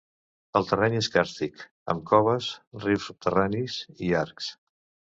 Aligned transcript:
El 0.59 0.63
terreny 0.71 0.95
és 0.99 1.09
càrstic, 1.17 1.61
amb 1.95 2.03
coves, 2.13 2.49
rius 2.89 3.09
subterranis 3.13 3.81
i 4.11 4.15
arcs. 4.27 4.53